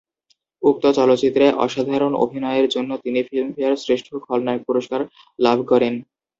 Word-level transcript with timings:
উক্ত 0.63 0.83
চলচ্চিত্রে 0.97 1.45
অসাধারণ 1.65 2.13
অভিনয়ের 2.23 2.67
জন্য 2.69 2.91
তিনি 3.03 3.19
ফিল্মফেয়ার 3.29 3.81
শ্রেষ্ঠ 3.83 4.07
খল-নায়ক 4.25 4.61
পুরস্কার 4.67 5.01
লাভ 5.39 5.57
করেন। 5.71 5.93